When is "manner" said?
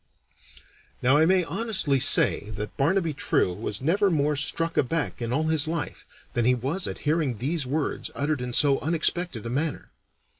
9.51-9.91